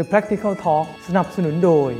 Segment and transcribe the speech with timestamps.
[0.00, 1.92] The Practical Talk สนับสนุนโดย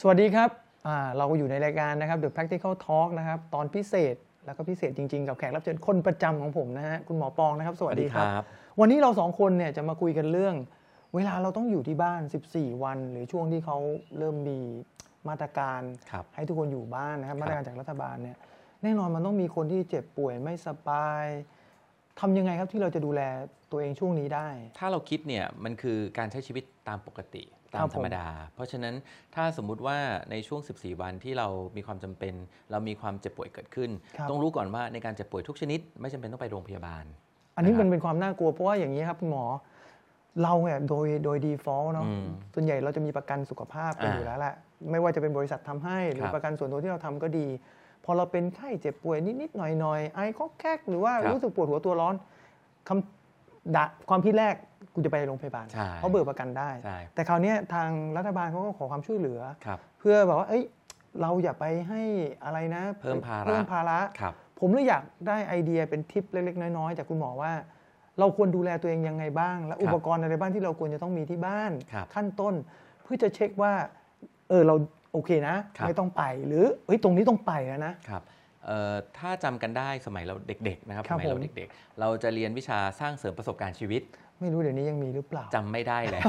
[0.00, 0.50] สวัสดีครับ
[0.86, 4.14] อ่าเราอยู่ในรายการนะครับ The Practical Talk นะครับ ตอนพิเศษ
[4.46, 8.44] แล้วก็พิเศษจริงๆ กับแขกรับเชิญคนประจำของผมนะฮะ คุณหมอปองนะครับ สวัสดีครับสวัสดีครับ
[8.80, 10.54] วันนี้เราสองคนเนี่ยจะมาคุยกันเรื่อง
[11.14, 12.20] เวลาเราต้องอยู่ที่บ้าน
[12.50, 13.78] 14 วัน หรือช่วงที่เขา
[14.18, 14.60] เริ่มมี
[15.28, 15.80] มาตรการ
[16.10, 18.36] ครับให้ทุกคนอยู่บ้านนะครับครับ มาตรการจากรัฐบาลเนี่ย
[18.82, 21.26] แน่นอนมันต้องมีคนที่เจ็บป่วยไม่สบาย
[22.20, 23.20] ทำยังไงครับที่เราจะดูแล
[23.70, 28.94] ตัวเองช่วงนี้ได้ ถ้าเราคิดเนี่ยมันคือการใช้ชีวิตตามปกติตาครัมบผมธรรมดา เพราะฉะนั้น
[29.34, 29.98] ถ้าสมมุติว่า
[30.30, 32.34] ในช่วง 14 วันที่เรามีความจำเป็น
[32.70, 37.04] เรามีความเจ็บป่วยเกิดขึ้นครับต้องรู้ก่อนว่าในการเจ็บป่วยทุกชนิด ไม่จำเป็นต้องไปโรงพยาบาล
[37.56, 39.44] อันนี้นะครับมันเป็นความน่ากลัวเพราะว่าอย่างนี้ครับคุณหมอ
[40.42, 44.54] เราเนี่ยโดยโดย default เนาะอืมส่วนใหญ่เราจะมีประกันสุขภาพกันอ่าอยู่แล้วแหละ
[44.90, 47.46] ไม่ว่าจะเป็นบริษัททำให้หรือครับประกันส่วนตัวที่เราทำก็ดี
[48.04, 52.14] พอเราเป็นไข้เจ็บป่วยนิดๆหน่อยๆไอคอกแคกหรือว่าครับรู้สึกปวดหัวตัวร้อน
[52.88, 54.54] คำดะความคิดแรก
[54.94, 60.64] กูจะไปโรงพยาบาลใช่เพราะเบิกประกันได้ใช่แต่คราวเนี้ยทางรัฐบาลเขาก็ขอความช่วยเหลือครับเพื่อแบบว่าเอ้ย
[61.20, 62.02] เราอย่าไปให้
[62.44, 67.52] อะไรนะ เพิ่มภาระเพิ่มภาระครับผมเลยอยากได้ไอเดียเป็นทิปเล็ก ๆ น้อยๆจากคุณหมอว่า
[68.18, 72.54] เราควรดูแลตัวเองยังไงบ้าง และครับอุปกรณ์อะไรบ้างที่เราควรจะต้องมีที่บ้านครับขั้นต้น
[73.02, 73.72] เพื่อจะเช็คว่า
[74.48, 74.74] เออเรา
[75.14, 78.22] โอเคนะครับไม่ต้องไปหรือเฮ้ยตรงนี้ต้องไปแล้วนะครับ
[78.64, 80.34] เอ่อถ้าจำกันได้สมัยเรา
[80.64, 84.02] เด็กๆนะครับครั สมัยเราผมเด็กๆ เราจะเรียนวิชาสร้างเสริมประสบการณ์ชีวิต
[84.44, 86.22] ไม่รู้เดี๋ยวนี้ยังมีหรือเปล่าจำไม่ได้แล้ว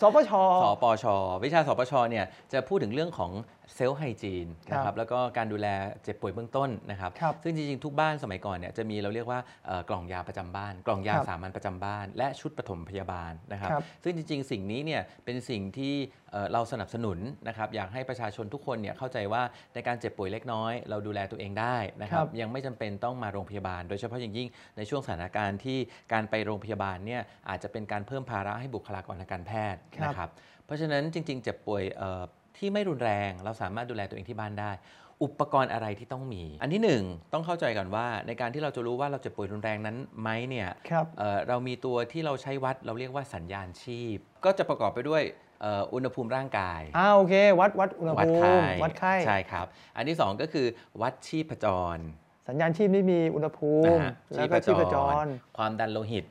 [0.00, 0.30] สปช
[0.64, 1.04] สปช
[1.44, 3.32] วิชาสปช เนี่ยจะพูดถึงเรื่องของ
[3.74, 5.66] self hygiene นะครับครับแล้วก็การดูแล
[6.02, 15.94] เจ็บป่วยเบื้องต้นนะครับ ครับซึ่งจริงๆ ทุกบ้านสมัยก่อนเนี่ยจะมีเราเรียกว่าเอ่อกล่องยาประจำบ้าน กล่องยาครับสามัญประจำบ้าน และชุดปฐมพยาบาลนะครับ ครับซึ่งจริงๆ สิ่งนี้เนี่ยเป็นสิ่งที่
[16.32, 19.42] เอ่อเราสนับสนุนนะครับอยากให้ประชาชนทุกคนเนี่ยเข้าใจว่า
[19.74, 25.78] ในการเจ็บป่วยเล็กน้อย เราดูแลตัวเองได้นะครัครับ บ ยังไม่จำเป็นต้องมาโรงพยาบาล โดยเฉพาะอย่างยิ่งในช่วงสถานการณ์ที่
[26.12, 30.30] การไปโรงพยาบาลเนี่ยอาจจะเป็นการเพิ่มภาระให้บุคลากรทางการแพทย์ครับนะครับ
[30.64, 32.22] เพราะฉะนั้นจริง ๆ เจ็บป่วยเอ่อ
[32.56, 34.72] ที่ไม่รุนแรง เราสามารถดูแลตัวเองที่บ้านได้
[35.22, 37.02] อุปกรณ์อะไรที่ต้องมี อันที่หนึ่ง
[37.32, 45.22] ต้องเข้าใจก่อนว่า ในการที่เราจะรู้ว่าเราเจ็บป่วยรุนแรงนั้นไหมเนี่ยครับเอ่อเรามีตัวที่เราใช้วัดเราเรียกว่าสัญญาณชีพ ก็จะประกอบไปด้วย
[45.62, 49.66] เอ่ออุณหภูมิร่างกายอ่าโอเค วัดวัดอุณหวัดภูไข้มิวัดไข้ใช่ครับ
[49.96, 50.66] อันที่สองก็คือ
[51.02, 51.66] วัดชีพจ
[51.96, 51.98] ร
[52.48, 55.12] สัญญาณชีพนี่มีอุณหภูมินะฮะแล้วก็ชีพจร
[55.56, 56.24] ความดันโลหิต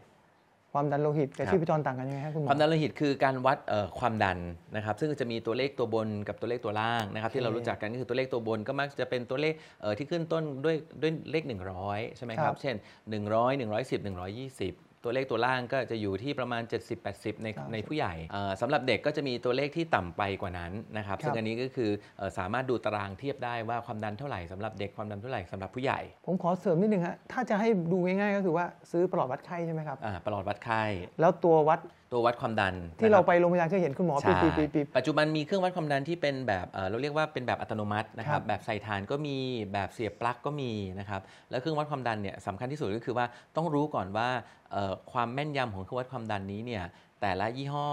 [0.73, 4.37] ความดันโลหิตกับครับชีพจรต่างกันยังไงครับคุณหมอความดันโลหิตคือการวัดเอ่อความดัน
[4.75, 11.43] นะครับ ซึ่งจะมีตัวเลขตัวบนกับตัวเลขตัวล่างนะครับ ที่เรารู้จักกันก็คือตัวเลขตัวบนก็มักจะเป็นตัวเลขเอ่อที่ขึ้นต้นด้วยด้วยเลข
[11.81, 12.75] 100 ใช่ไหมคครัรับบเช่น
[13.09, 16.61] 100 110 120 ตัวเลขตัวล่างก็จะอยู่ที่ประมาณ
[17.03, 30.83] 70-80 ในครับในผู้ใหญ่เอ่อสำหรับเด็กก็จะมีตัวเลขที่ต่ำไปกว่านั้นนะครับครับซึ่งอันนี้ก็คือเอ่อสามารถดูตารางเทียบได้ว่าความดันเท่าไหร่สำหรับเด็กความดันเท่าไหร่สำหรับผู้ใหญ่ ผมขอเสริมนิดนึงฮะถ้าจะให้ดูง่ายๆก็คือว่าซื้อปลอดวัดไข้ใช่ไหมครับอ่าประหลอดวัดไข้
[31.19, 31.79] แล้วตัววัด
[32.11, 39.37] ตัววัดความดันที่นะคเราบไปโรงพยาบาลเคยเห็นคุณหมอใช่ปีบปีบปีบปัจจุบันมีเครื่องวัดความดันที่เป็นแบบเอ่อเราเรียกว่าเป็นแบบอัตโนมัตินะคครัรับบแบบใส่ฐานก็มี
[39.73, 44.29] แบบเสียบปลั๊กก็มีนะครับแล้วเครื่องวัดความดันเนี่ยสำคัญที่สุดก็คือว่าต้องรู้ก่อนว่า
[44.71, 46.83] เอ่อความแม่นยำของเครื่องวัดความดันนี้เนี่ย
[47.21, 47.87] แต่ละยี่ห้อ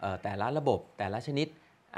[0.00, 1.48] เอ่อแต่ละระบบแต่ละชนิด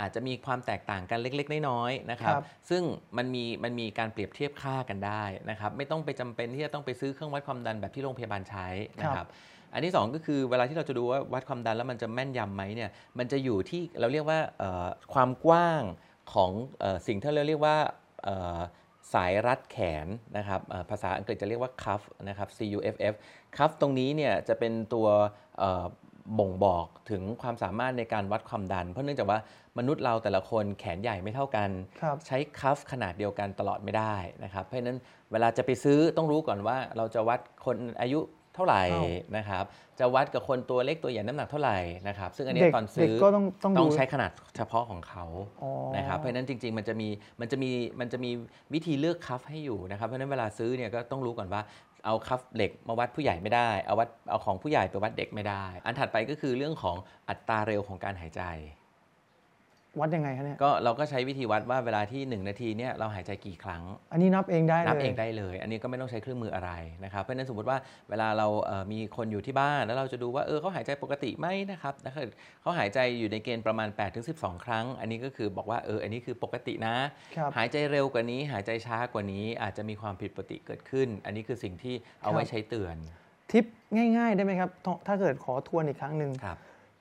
[0.00, 2.82] อาจจะมีความแตกต่างกันเล็ก ๆ น้อยๆนะครับครับ ซึ่ง
[3.16, 8.66] มันมีมันมีการเปรียบเทียบค่ากันได้นะครับ ไม่ต้องไปจำเป็นที่จะต้องไปซื้อเครื่องวัดความดันแบบที่โรงพยาบาลใช้
[9.00, 9.26] นะครับ
[9.74, 15.82] อันที่สองก็คือเวลาที่เราจะดูว่าวัดความดันแล้วมันจะแม่นยำไหมเนี่ยมันจะอยู่ที่เราเรียกว่าเอ่อความกว้าง
[16.32, 17.76] ของเออสิ่งที่เราเรียกว่า
[18.24, 18.60] เอ่อ
[19.14, 23.14] สายรัดแขนนะครับเอ่อภาษาอังกฤษจะเรียกว่า cuff นะครับ C U F F
[23.56, 25.06] cuff ตรงนี้เนี่ยจะเป็นตัว
[25.58, 25.86] เอ่อ
[26.38, 29.38] บ่งบอกถึงความสามารถในการวัดความดัน เพราะเนื่องจากว่า
[29.78, 31.70] มนุษย์เราแต่ละคนแขนใหญ่ไม่เท่ากัน
[32.00, 34.98] ครับใช้คัฟขนาดเดียวกันตลอดไม่ได้นะครับ เพราะฉะนั้น
[35.32, 38.20] เวลาจะไปซื้อต้องรู้ก่อนว่าเราจะวัดคนอายุ
[38.54, 39.06] เท่าไหร่อ้าว
[39.36, 39.64] นะครับ
[39.98, 41.78] จะวัดกับคนตัวเล็กตัวใหญ่น้ำหนักเท่าไหร่
[42.08, 45.24] นะครับซึ่งอันนี้เด็กตอนเด็ซื้กอก็ต้องต้องต้อดูงใช้ขนาดเฉพาะของเขา
[45.62, 47.08] อ๋อนะครับเพราะฉะนั้นจริง ๆ มันจะมี
[47.40, 47.70] มันจะมี
[48.00, 48.30] มันจะมี
[48.74, 51.62] วิธีเลือกคัฟให้อยู่นะครับเพราะฉะนั้นเวลาซื้อเนี่ยก็ต้องรู้ก่อนว่า
[52.06, 56.96] เอาคัฟเหล็กมาวัดผู้ใหญ่ไม่ได้ เอาวัดเอาของผู้ใหญ่ไปวัดเด็กไม่ได้ อันถัดไปก็คือเรื่องของ
[57.28, 58.42] อัตราเร็วของการหายใจ
[60.00, 63.82] วัดยังไงคะเนี่ยก็เราก็ใช้วิธีวัดว่าเวลาที่ 1 นาทีเนี่ยเราหายใจกี่ครั้ง
[64.12, 66.70] อันนี้นับเองได้เลยนับเองได้เลย อันนี้ก็ไม่ต้องใช้เครื่องมืออะไร
[67.04, 67.78] นะครับเพราะฉะนั้นสมมติว่า
[68.10, 72.28] เวลาเราเอ่อมีคนอยู่ที่บ้าน แล้วเราจะดูว่าเออเขาหายใจปกติไหมนะครับถ้าเกิด
[72.62, 73.88] เขาหายใจอยู่ในเกณฑ์ประมาณ
[74.26, 76.96] 8-12ครั้ง อันนี้ก็คือบอกว่าเอออันนี้คือปกตินะ
[77.36, 82.96] ครับหายใจเร็วกว่านี้ หายใจช้ากว่านี้ อาจจะมีความผิดปกติเกิดขึ้น อันนี้คือสิ่งที่เอาไว้ครับใช้เตือน
[83.50, 83.64] ทิป
[83.96, 86.58] ง่าย ๆ ได้ไหมครับ ถ้าถ้าเกิดขอทวนอีกครั้งหนึ่งครับ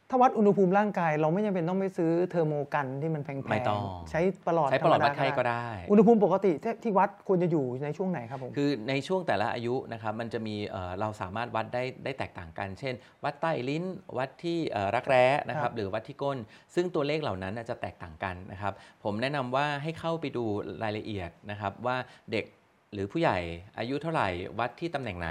[0.09, 13.83] ถ้าวัดอุณหภูมิร่างกาย เราไม่จำเป็นต้องไปซื้อเทอร์โมกันที่มันแพงไม่ต้อง ๆใช้ประหลอดใช้ประหลอดธรรมวัดไข้ก็ได้ อุณหภูมิปกติที่ที่วัดควรจะอยู่ในช่วงไหนครับผม คือในช่วงแต่ละอายุนะครับมันจะมีเอ่อเราสามารถวัดได้ได้แตกต่างกัน เช่น วัดใต้ลิ้น
[14.17, 16.37] วัดที่เอ่อรักแร้นะคครัรับบ หรือวัดที่ก้น
[16.75, 18.73] ซึ่งตัวเลขเหล่านั้นน่ะจะแตกต่างกันนะครับ
[19.03, 20.43] ผมแนะนำว่าให้เข้าไปดู
[20.83, 21.97] รายละเอียดนะครับว่า
[22.31, 22.45] เด็ก
[22.93, 23.37] หรือผู้ใหญ่
[23.79, 24.29] อายุเท่าไหร่
[24.59, 25.29] วัดที่ตำแหน่งไหน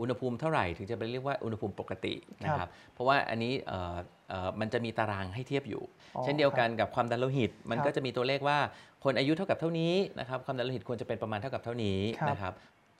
[0.00, 2.14] อุณหภูมิเท่าไหร่ถึงจะไปเรียกว่าอุณหภูมิปกติ
[2.44, 3.96] นะคครัรับบเพราะว่าอันนี้เอ่อ
[4.28, 5.82] เอ่อมันจะมีตารางให้เทียบอยู่
[6.16, 8.58] อ๋อเช่นเดียวกันกับความดันโลหิต มันครับก็จะมีตัวเลขว่า
[9.04, 12.52] คนอายุเท่ากับเท่านี้นะครับความดันโลหิตควรจะเป็นประมาณเท่ากับเท่านี้ครับนะครับ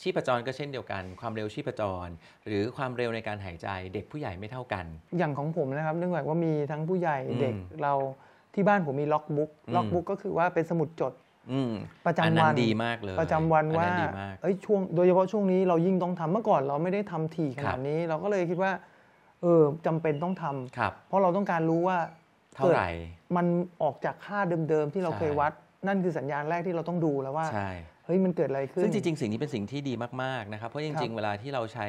[0.03, 2.09] ชีพจรก็เช่นเดียวกัน ความเร็วชีพจร
[2.47, 4.85] หรือความเร็วในการหายใจเด็กผู้ใหญ่ไม่เท่ากัน
[5.19, 7.95] อย่างของผมนะครับเนื่องจากว่ามีทั้งผู้ใหญ่อืมเด็กเรา
[8.55, 11.30] ที่บ้านผมมีล็อกบุ๊กอืมล็อกบุ๊กก็คือว่าเป็นสมุดจดอืม
[12.07, 18.73] ประจำอันนั้วันนดีมากเลย ประจำวันอัว่าดีมากเอ้ยช่วงโดยเฉพาะช่วงนี้เรายิ่งต้องทำเมื่อก่อนเราไม่ได้ทำถี่ขครันาดบนี้ เราก็เลยคิดว่า
[19.43, 21.99] เออจำเป็นต้องทำครับเพราะเราต้องการรู้ว่า
[22.57, 22.89] เท่าไหร่
[23.37, 23.47] มัน
[23.83, 24.39] ออกจากค่า
[24.69, 25.53] เดิมๆที่เราใช่เคยวัด
[25.87, 27.71] นั่นคือสัญญาณแรกที่เราต้องดูแล้วว่าใช่
[28.11, 31.87] เฮ้ยมันเกิดอะไรขึ้น ซึ่งจริงๆ สิ่งนี้เป็นสิ่งที่ดีมากๆ นะครับ เพราะจคริรังบๆเวลาที่เราใช้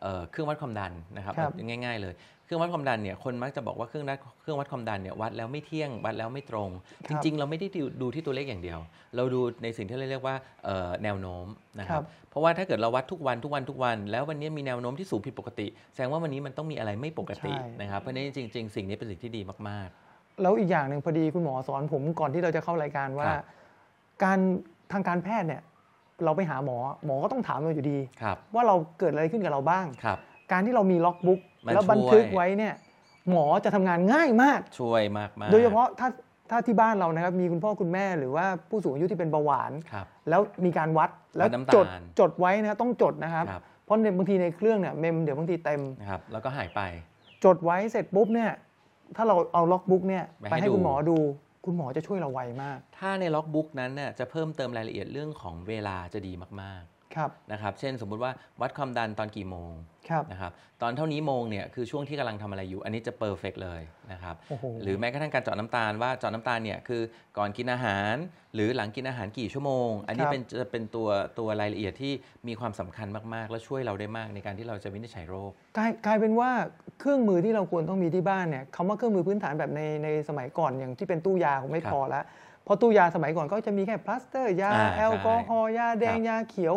[0.00, 2.14] เอ่อเครื่องวัดความดันนะครับครับเอาง่าย ๆ เลย
[2.44, 6.70] เครื่องวัดความดันเนี่ย คนมักจะบอกว่าเครื่องวัดเครื่องวัดความดันเนี่ยวัดแล้วไม่เที่ยง วัดแล้วไม่ตรง
[7.08, 8.78] คจรับริง ๆ เราไม่ได้ดูดูที่ตัวเลขอย่างเดียว
[9.16, 11.46] เราดูในสิ่งที่เราเรียกว่าเอ่อแนวโน้ม
[11.80, 19.88] นะคครัรับบเพราะว่าถ้าเกิดเราวัดทุกวันทุกวันทุกวัน แล้ววันนี้มีแนวโน้มที่สูงผิดปกติ แสดงว่าวันนี้มันต้องมีอะไรไม่ปกติใช่นะครับ เพราะฉะนั้นจริง ๆ สิ่งนี้เป็นสิ่งที่ดีมาก
[20.42, 23.44] แล้วอีกอย่างหนึ่งพอดีคุณหมอสอนผมก่อนที่เราจะเข้ารายการว่าครับ
[24.24, 24.38] การ
[24.92, 25.62] ทางการแพทย์เนี่ย
[26.24, 30.18] เราไปหาหมอหมอก็ต้องถามเราอยู่ดีๆครับว่าเราเกิดอะไรขึ้นกับเราบ้างครับ
[30.52, 32.74] การที่เรามีล็อกบุ๊กมันแล้วบันทึกช่วยไว้เนี่ย
[33.30, 36.08] หมอจะทำงานง่ายมากช่วยมากๆโดยเฉพาะถ้า
[36.50, 41.86] ถ้าที่บ้านเรานะครับมีคุณพ่อคุณแม่หรือว่าผู้สูงอายุที่เป็นเบาหวานครับแล้วมีการวัดแล้ววัดน้ำตาลจด
[42.20, 46.80] จดไว้นะครับต้องจดนะครับครับเพราะในบางทีในเครื่องเนี่ยเมมเดี๋ยวบางทีเต็มนะครับแล้วก็หายไป
[47.44, 48.50] จดไว้เสร็จปุ๊บเนี่ย
[49.16, 51.18] ถ้าเราเอาล็อกบุ๊กเนี่ยไปไปให้ให้ดูคุณหมอดู
[51.64, 56.32] คุณหมอจะช่วยเราไวมาก ถ้าในล็อกบุ๊กนั้นน่ยจะเพิ่มเติมรายละเอียดเรื่องของเวลาจะดี
[56.62, 56.84] มาก
[57.52, 59.72] นะครับเช่นสมมุติว่าวัดความดันตอนกี่โมง
[60.10, 63.80] ครับนะครับตอนเท่านี้โมงเนี่ยคือช่วงที่กำลังทำอะไรอยู่ อันนี้จะเพอร์เฟกเลย
[64.12, 67.02] นะครับโอ้โหหรือแม้กระทั่งการเจาะน้ำตาลว่าเจาะน้ำตาลเนี่ยคือ
[67.38, 68.14] ก่อนกินอาหาร
[68.54, 72.12] หรือหลังกินอาหารกี่ชั่วโมง อันนี้ครับเป็นจะเป็นตัวตัวรายละเอียดที่
[72.48, 76.50] มีความสำคัญมาก ๆ และช่วยเราได้มากในการที่เราจะวินิจฉัยโรคกลายกลายเป็นว่า
[77.00, 82.24] เครื่องมือที่เราควรต้องมีที่บ้านเนี่ยคำว่าเครื่องมือพื้นฐานแบบในในสมัยก่อนอย่างที่เป็นตู้ยาคงไม่ครับพอแล้ว
[82.64, 86.74] เพราะตู้ยาสมัยก่อนก็จะมีแค่พลาสเตอร์ยาอ่าแอลกอฮอล์ยาแดงครับยาเขียว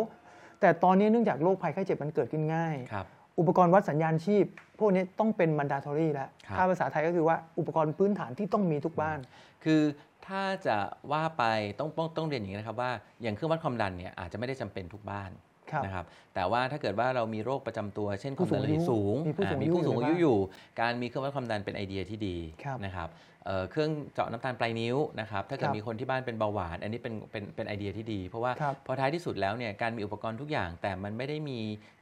[0.60, 3.06] แต่ตอนนี้เนื่องจากโรคภัยไข้เจ็บมันเกิดขึ้นง่าย ครับ
[3.38, 4.44] อุปกรณ์วัดสัญญาณชีพ
[4.80, 9.18] พวกนี้ต้องเป็น mandatory แล้ว ครับ ถ้าภาษาไทยก็คือว่าอุปกรณ์พื้นฐานที่ต้องมีทุกบ้าน
[9.64, 9.82] คือ
[10.26, 10.76] ถ้าจะ
[11.12, 11.44] ว่าไป
[11.78, 12.90] ต้องต้องต้องเรียนอย่างนี้นะครับว่า
[13.22, 16.04] อย่างเครื่องวัดความดันเนี่ยอาจจะไม่ได้จำเป็นทุกบ้านครับ นะครับ
[16.34, 19.16] แต่ว่าถ้าเกิดว่าเรามีโรคประจำตัว เช่นคผู้วามดันโลหิตสูสูงง
[19.50, 23.10] อายุมีผู้สูงอ่าอายุมีผู้สูงอายุอยู่ในบ้านอยู่ การมีเครื่องวัดความดันเป็นไอเดียที่ดีครับนะครับ
[23.46, 31.58] เอ่อเครื่องเจาะน้ำตาลปลายนิ้วนะครับถ้าเกิดครับมีคนที่บ้านเป็นเบาหวาน อันนี้เป็นเป็นเป็นไอเดียที่ดี เพราะว่าครับพอท้ายที่สุดแล้วเนี่ยการมีอุปกรณ์ทุกอย่าง แต่มันไม่ได้มี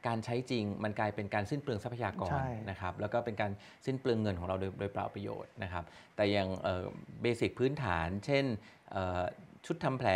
[0.07, 3.51] การใช้จริง มันกลายเป็นการสิ้นเปลืองทรัพยากรใช่นะครับแล้วก็เป็นการ
[3.85, 5.83] สิ้นเปลืองเงินของเราโดยโดยเปล่าประโยชน์นะครับ
[6.15, 6.47] แต่อย่าง
[7.21, 8.45] เบสิกพื้นฐาน เช่น
[8.91, 9.23] เอ่อ
[9.65, 10.09] ชุดทำแผล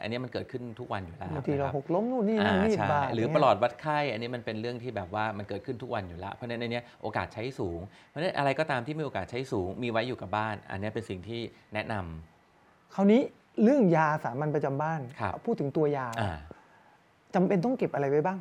[0.00, 11.40] อันนี้มันเกิดขึ้นทุกวันอยู่แล้วบางทีเรานะครับหกล้มนู่นนี่อ่านั่นนี่ใช่บาดหรือเงี้ยประหลอดวัดไข้ อันนี้มันเป็นเรื่องที่แบบว่ามันเกิดขึ้นทุกวันอยู่แล้ว เพราะฉะนั้นในเนี้ยโอกาสใช้สูง เพราะฉะนั้นอะไรก็ตามที่มีโอกาสใช้สูง มีไว้อยู่กับบ้าน อันนี้เป็นสิ่งที่
[11.74, 13.20] แนะนำคราวนี้
[13.62, 16.36] เรื่องยาสามัญประจำบ้านครับพูดถึงตัวยาอ่า
[17.34, 18.38] จำเป็นต้องเก็บอะไรไว้บ้าง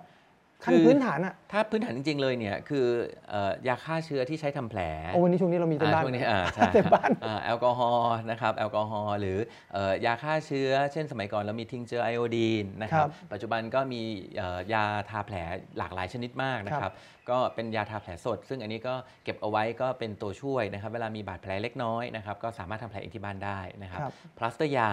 [0.63, 2.87] ขั้นคือพื้นฐานอะ ถ้าพื้นฐานจริง ๆ เลยเนี่ยคือ
[3.29, 4.81] เอ่อยาฆ่าเชื้อที่ใช้ทำแผล
[5.13, 9.38] โอ้วันนี้ช่วงนี้เรามีเต็มอ่าบ้านช่วงนี้อ่าใช่เต็มบ้านอ่าแอลกอฮอล์นะครับแอลกอฮอล์หรือ
[9.74, 14.01] เอ่อยาฆ่าเชื้อ เช่นสมัยก่อนเรามีทิงเจอร์ไอโอดีนนะครับครับปัจจุบันก็มี
[14.38, 15.35] เอ่อยาทาแผล
[15.77, 16.95] หลากหลายชนิดมากนะครับครับ
[17.29, 24.91] ก็เป็นยาทาแผลสด ซึ่งอันนี้ก็เก็บเอาไว้ก็เป็นตัวช่วยนะครับ เวลามีบาดแผลเล็กน้อยนะครับก็สามารถทำแผลเองที่บ้านได้นะครับครับพลาสเตอร์ยา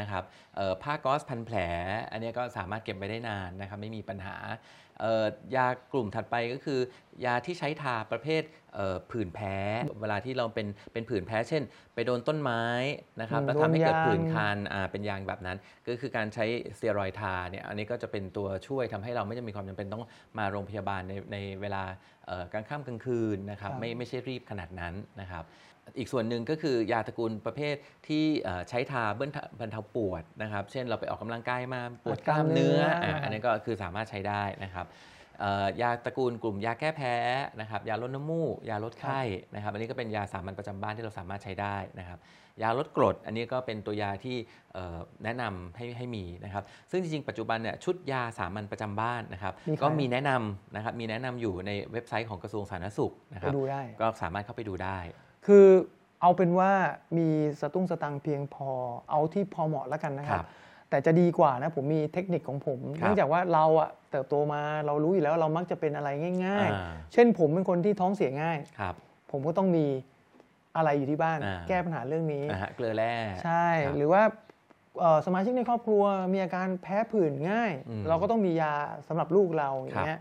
[0.00, 0.22] นะครับ
[0.56, 1.56] เอ่อผ้าก๊อซพันแผล
[2.12, 4.36] อันนี้ก็สามารถเก็บไว้ได้นานนะครับไม่มีปัญหา
[5.00, 6.80] เอ่อยากลุ่มถัดไปก็คือ
[7.24, 8.42] ยาที่ใช้ทาประเภท
[8.74, 9.56] เอ่อผื่นแพ้
[10.00, 11.62] เวลาที่เราเป็นเป็นผื่นแพ้ เช่น
[11.94, 12.62] ไปโดนต้นไม้
[13.20, 16.44] นะครับอืมแล้วทำให้เกิดโดนยางผื่นคันอ่าเป็นยางแบบนั้น ก็คือการใช้
[16.76, 20.04] สเตียรอยด์ทาเนี่ยอันนี้ก็จะเป็นตัวช่วยทำให้เราไม่จะมีความจำเป็นต้อง
[20.38, 21.82] มาโรงพยาบาลในในเวลา
[22.26, 25.44] เอ่อกลางค่ำกลางคืนนะครับครับไม่ไม่ใช่รีบขนาดนั้นนะครับ
[25.98, 27.74] อีกส่วนหนึ่งก็คือยาตระกูลประเภท
[28.08, 35.23] ที่เอ่อใช้ทาเบื้องบรรเทาปวดนะครับ เช่นเราไปออกกำลังกายมาปวดกล้ามเนื้ออะอันนี้ก็คือสามารถใช้ได้นะครับเอ่อ
[35.82, 37.14] ยาตระกูลกลุ่มยาแก้แพ้
[37.60, 39.20] นะครับยาลดน้ำมูกยาลดไข้
[39.54, 42.18] นะครับอันนี้ก็เป็นยาสามัญประจำบ้านที่เราสามารถใช้ได้นะครับ
[42.62, 44.36] ยาลดกรด อันนี้ก็เป็นตัวยาที่
[44.72, 54.98] เอ่อแนะนำให้ให้มีนะครับซึ่งจริงๆปัจจุบันเนี่ยชุดยาสามัญประจำบ้านนะครับมีขายก็มีแนะนำนะครับมีแนะนำอยู่ในเว็บไซต์ของกระทรวงสาธารณสุขนะคไปรับดูได้ก็สามารถเข้าไปดูได้
[55.46, 55.66] คือ
[56.22, 56.72] เอาเป็นว่า
[57.18, 57.28] มี
[57.60, 58.70] สตุ้งสตังค์เพียงพอ
[59.10, 60.48] เอาที่พอเหมาะแล้วกันนะคครัรับบ
[60.94, 66.08] แต่จะดีกว่านะผมมีเทคนิคของผมครับเนื่องจากว่าเราอะเติบโตมาเรารู้อยู่แล้วเรามักจะเป็นอะไร
[66.46, 68.94] ง่ายอ่าๆเช่นผมเป็นคนที่ท้องเสียง่ายครับ
[69.30, 69.86] ผมก็ต้องมี
[70.76, 73.12] อะไรอยู่ที่บ้านอ่าแก้ปัญหาเรื่องนี้นะฮะเกลือแร่
[73.44, 74.22] ใช่ครับหรือว่า
[75.00, 78.72] เอ่อสมาชิกในครอบครัวมีอาการแพ้ผื่นง่ายอืมเราก็ต้องมียา
[79.08, 80.20] สำหรับลูกเราอย่างเงี้ย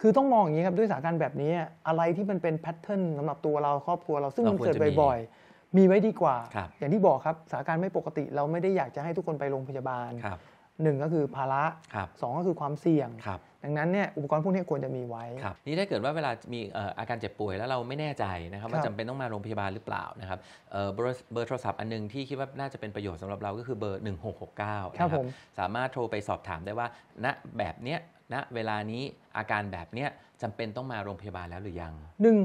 [0.00, 1.52] คือต้องมองอย่างนี้ครับด้วยสถานการณ์แบบนี้
[1.88, 5.43] อะไรที่มันเป็นแพทเทิร์นสำหรับตัวเราครอบครัวเราซึ่งมันเกิดบ่อยๆ
[5.76, 10.40] มีไว้ดีกว่า ครับอย่างที่บอกครับสถานการณ์ไม่ปกติ เราไม่ได้อยากจะให้ทุกคนไปโรงพยาบาลครับ
[10.82, 11.64] หนึ่งก็คือภาระ
[11.94, 20.38] ครับสองก็คือความเสี่ยง ครับ ดังนั้นเนี่ยอุปกรณ์พวกนี้ควรจะมีไว้ ครับนี่ถ้าเกิดว่าเวลามีเอ่ออาการเจ็บป่วยแล้วเราไม่แน่ใจนะครับ ว่าครับ จำเป็นต้องมาโรงพยาบาลหรือเปล่านะครับ
[20.72, 24.02] เอ่อเบอร์เบอร์โทรศัพท์อันหนึงที่คิดว่าน่าจะเป็นประโยชน์สำหรับเราก็คือเบอร์
[24.44, 25.26] 1669นะครับผม
[25.58, 26.86] สามารถโทรไปสอบถามได้ว่า
[27.24, 27.26] ณ
[27.58, 27.98] แบบเนี้ย
[28.34, 29.02] ณเวลานี้
[29.36, 30.08] อาการแบบเนี้ย
[30.42, 31.94] จำเป็นต้องมาโรงพยาบาลแล้วหรือยัง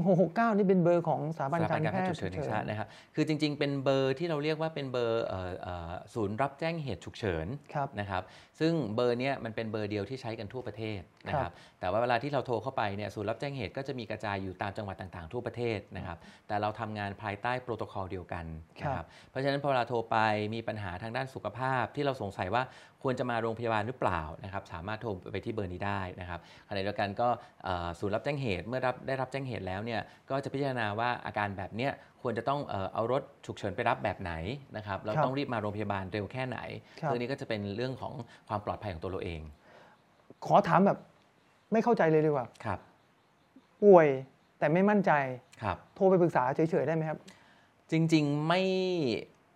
[0.04, 8.22] 1669 นี่เป็นเบอร์ของสถาบันสถากาบันการการแพแพทย์ฉุกเฉินแห่งชาตินะครับ คือจริง ๆ เป็นเบอร์ที่เราเรียกว่าเป็นเบอร์เอ่อเอ่อศูนย์รับแจ้งเหตุฉุกเฉินครับนะครับ
[8.60, 16.18] ซึ่งเบอร์เนี้ยมันเป็นเบอร์เดียวที่ใช้กันทั่วประเทศนะครับครับแต่ว่าเวลาที่เราโทรเข้าไปเนี่ยศูนย์รับแจ้งเหตุก็จะมีกระจายอยู่ตามจังหวัดต่างๆ ทั่วประเทศนะครับ
[16.48, 18.44] แต่เราทำงานภายใต้โปรโตคอลเดียวกัน
[18.82, 20.16] นะครับ เพราะฉะนั้นพอเวลาโทรไป
[20.54, 22.62] มีปัญหาทางด้านสุขภาพที่เราสงสัยว่า
[23.02, 27.28] ควรจะมาโรงพยาบาลหรือเปล่านะครับ สามารถโทรไปที่เบอร์นี้ได้นะครับขณะเดียวกันก็
[27.64, 34.32] เอ่อศูนย์รับแจ้งเหตุเมื่อรับได้รับแจ้งเหตุแล้วเนี่ยก็จะพิจารณาว่าอาการแบบเนี้ยควรจะต้องเอ่อเอารถฉุกเฉินไปรับแบบไหน
[34.76, 36.58] นะครับเราครับต้องรีบมาโรงพยาบาลเร็วแค่ไหน
[37.00, 38.12] ครับเรื่องนี้ก็จะเป็นเรื่องของ
[38.48, 39.40] ความปลอดภัยของตัวเราเอง
[40.46, 40.98] ขอถามแบบ
[41.72, 42.78] ไม่เข้าใจเลยดีกว่าครับ
[43.82, 44.06] ป่วย
[44.58, 45.12] แต่ไม่มั่นใจ
[45.62, 47.18] ครับ โทรไปปรึกษาเฉยๆได้ไหมครับ
[47.90, 48.60] จริง ๆ ไม่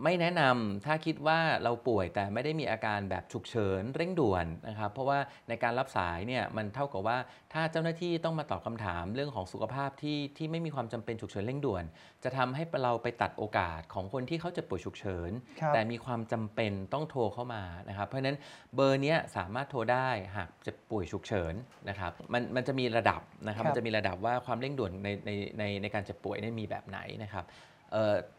[0.03, 7.19] ไม่แนะนำถ้าคิดว่าเราป่วยแต่ไม่ได้มีอาการแบบฉุกเฉินเร่งด่วนนะครับ เพราะว่าในการรับสายเนี่ยมันเท่ากับว่า
[7.53, 11.85] ถ้าเจ้าหน้าที่ต้องมาตอบคำถามเรื่องของสุขภาพที่ที่ไม่มีความจำเป็นฉุกเฉินเร่งด่วน
[12.25, 18.37] จะทำให้เราไปตัดโอกาสของคนที่เขาจะป่วยฉุกเฉินครับแต่มีความจำเป็นต้องโทรเข้ามานะครับ เพราะฉะนั้น
[18.75, 21.55] เบอร์เนี้ยสามารถโทรได้หากจะป่วยฉุกเฉิน
[21.89, 27.73] นะครับมันมันจะมีระดับนะครับครับมันจะมีระดับว่าความเร่งด่วนในในในในการเจ็บป่วยเนี่ยมีแบบไหนนะครับเอ่อ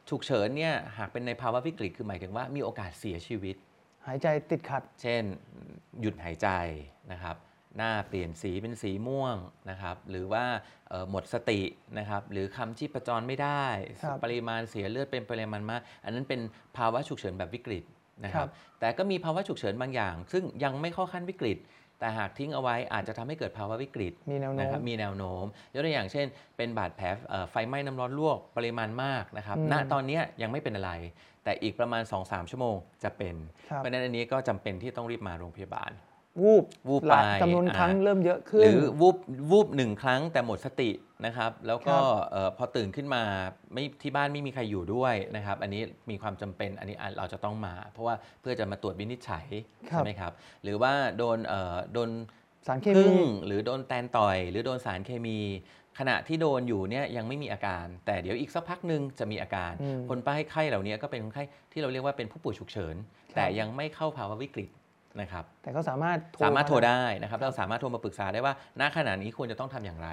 [0.09, 3.55] ฉุกเฉินเนี่ยหากเป็นในภาวะวิกฤตคือหมายถึงว่ามีโอกาสเสียชีวิต
[4.07, 5.23] หายใจติดขัด เช่น
[6.01, 6.47] หยุดหายใจ
[7.11, 7.35] นะครับ
[7.77, 9.35] หน้าเปลี่ยนสีเป็นสีม่วง
[9.69, 10.45] นะครับ หรือว่า
[10.89, 11.59] เอ่อหมดสติ
[11.97, 13.65] นะครับ หรือคำชีพจรไม่ได้
[14.03, 16.41] ครับปริมาณเสียเลือดเป็นปริมาณมาก อันนั้นเป็น
[16.77, 17.83] ภาวะฉุกเฉินแบบวิกฤต
[18.25, 21.57] นะครัครับบแต่ก็มีภาวะฉุกเฉินบางอย่าง ซึ่งยังไม่เข้าขั้นวิกฤต
[22.05, 26.25] แต่หากทิ้งเอาไว้อาจจะทำให้เกิดภาวะวิกฤตมีแนวโน้นะคมรับมีแนวโน้มยกตัวอย่างเช่น
[26.57, 30.91] เป็นบาดแผลเอ่อไฟไหม้น้ำร้อนลวกปริมาณมากนะครับอืมณตอนเนี้ยยังไม่เป็นอะไร
[31.43, 33.35] แต่อีกประมาณ 2-3 ชั่วโมงจะเป็น
[33.69, 35.91] ครับเพราะฉะนั้นอันนี้ก็จำเป็นที่ต้องรีบมาโรงพยาบาล
[36.43, 39.17] วูบวูบหลายไปจำนวนอ่าครั้งเริ่มเยอะหขึ้นรือวูบ
[39.51, 40.89] วูบหนึ่งครั้งแต่หมดสติ
[41.25, 43.21] นะครับ แล้วก็ครับเอ่อพอตื่นขึ้นมา
[43.73, 49.45] ไม่ที่บ้านไม่มีใครอยู่ด้วยนะครับ อันนี้มีความจำเป็นอันนี้อะเราจะต้องมา เพราะว่าเพื่อจะมาตรวจวินิจฉัย
[49.89, 50.31] ครับใช่ไหมครับ
[50.63, 52.09] หรือว่าโดนเอ่อโดน
[52.67, 53.15] สารเคพึ่มีง
[53.45, 55.39] หรือโดนแตนต่อย หรือโดนสารเคมี
[55.99, 62.95] ขณะที่โดนอยู่เนี่ยยังไม่มีอาการ แต่เดี๋ยวอีกสักพักหนึ่งจะมีอาการอืมคนไข้ไข้เหล่านี้ก็เป็นคนไข้ที่เราเรียกว่าเป็นผู้ป่วยฉุกเฉิน
[63.35, 64.69] แต่ยังไม่เข้าภาวะวิกฤต
[65.21, 70.09] นะครับ แต่ก็สามารถสามารถโทรได้ได้นะครับ เราสามารถโทรมาปรึกษาได้ว่า ณขณะนี้ควรจะต้องทำอย่างไร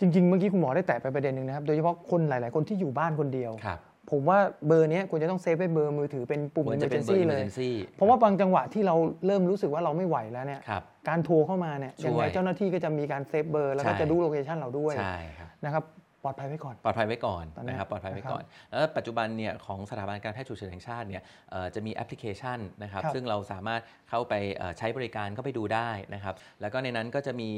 [0.00, 3.80] จริง ๆ เมื่อกี้คุณหมอได้แตะไปประเด็นหนึ่งนะครับ โดยเฉพาะคนหลาย ๆ คนที่อยู่บ้านคนเดียวครับ
[4.10, 8.94] ผมว่าเบอร์เนี้ยควรจะต้อง save ไว้เบอร์มือถือเป็นปุ่มควรจะเป็นเบอ emergency ร์เลย emergency เพราะว่าบางจังหวะที่เรา
[9.26, 15.84] เริ่มรู้สึกว่าเราไม่ไหวแล้วเนี่ยครับการโทรเข้ามาเนี่ยช่วยยังไงเจ้าหน้าที่ก็จะมีการ save เบอร์แล้วก็ใช่จะรู้ location เราด้วยใช่ครับนะครับ
[16.24, 27.50] ปลอดภัยไว้ก่อน ปลอดภัยไว้ก่อนตอนนี้นะครับ ปลอดภัยไว้ก่อน แล้วปัจจุบันเนี่ยของสถาบันการแพทย์ฉุกเฉินแห่งชาติเนี่ยเอ่อจะมีแอปพลิเคชันนะครับครับ ซึ่งเราสามารถเข้าไปเอ่อใช้บริการเข้าไปดูได้นะครับ แล้วก็ในนั้นก็จะมี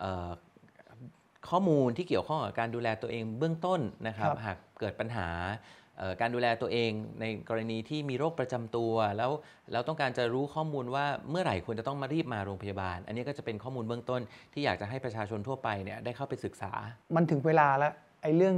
[0.00, 0.28] เอ่อ
[1.50, 5.28] ข้อมูลที่เกี่ยวข้องกับการดูแลตัวเองเบื้องต้นนะครับครับหากเกิดปัญหา
[5.98, 9.30] เอ่อการดูแลตัวเองในกรณีที่มีโรคประจำตัว แล้ว
[9.72, 14.20] แล้วต้องการจะรู้ข้อมูลว่าเมื่อไหร่ควรจะต้องมารีบมาโรงพยาบาล อันนี้ก็จะเป็นข้อมูลเบื้องต้น
[14.52, 16.72] ที่อยากจะให้ประชาชนทั่วไปเนี่ยได้เข้าไปศึกษา
[17.16, 18.56] มันถึงเวลาแล้ว ไอ้เรื่อง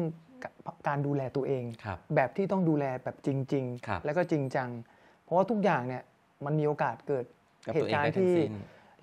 [0.88, 4.68] การดูแลตัวเองครับแบบที่ต้องดูแลแบบจริงครับๆแล้วก็จริงจัง
[5.24, 6.02] เพราะว่าทุกอย่างเนี่ย
[6.44, 7.24] มันมีโอกาสเกิด
[7.66, 8.52] กับเหตัวตุเองการได้ณ์ทั้งที่สิ้น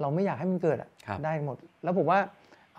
[0.02, 2.20] เราไม่อยากให้มันเกิดอะครับได้หมด แล้วผมว่า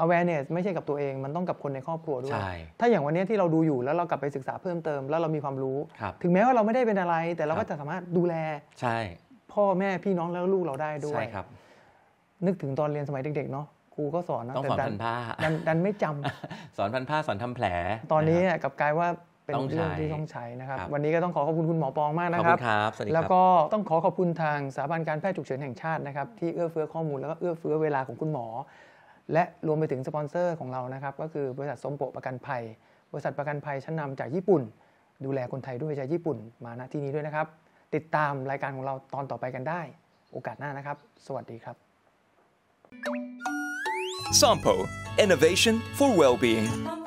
[0.02, 8.34] awareness ไม่ใช่กับตัวเอง มันต้องกับคนในครอบครัวด้วยใช่ถ้าอย่างวันนี้ที่เราดูอยู่แล้วเรากลับไปศึกษาเพิ่มเติม แล้วเรามีความรู้ครับถึงแม้ว่าเราไม่ได้เป็นอะไร แต่เราครัก็บจะสามารถดูแล
[8.80, 8.98] ใช่
[9.52, 11.46] พ่อแม่พี่น้องแล้วลูกเราได้ด้วยใช่ครับ
[12.46, 17.66] นึกถึงตอนเรียนสมัยเด็กๆเนาะ ครูก็สอนนะต้องแต่สอนดัพันผ้าดันดันไม่จำสอนพันผ้าสอนทำแผล
[18.12, 19.08] ตอนนี้ะครับเนี่ยกลับกลายว่า
[19.44, 28.46] เป็นต้องใช้เรื่องที่ต้องใช้นะครับครับ วันนี้ก็ต้องขอขอบคุณคุณหมอปองมากนะครับ ขอบคคุณครับสวัสดีครับ แล้วก็ต้องขอขอบคุณทางสถาบันการแพทย์ฉุกเฉินแห่งชาตินะครับที่เอื้อเฟื้อข้อมูลแล้วก็เอื้อเฟื้อเวลาของคุณหมอ
[29.32, 32.62] และรวมไปถึงสปอนเซอร์ของเรานะครับ ก็คือบริษัทสมโปะประกันภัย
[33.12, 34.62] บริษัทประกันภัยชั้นนำจากญี่ปุ่น
[35.24, 37.46] ดูแลคนไทยด้วยใจญี่ปุ่นมาณที่นี้ด้วยนะครับ
[37.94, 39.80] ติดตามรายการของเราตอนต่อไปกันได้
[40.32, 40.96] โอกาสหน้านะครับ
[41.26, 43.61] สวัสดีครับ
[44.32, 44.88] Sampo,
[45.18, 47.01] innovation for well-being.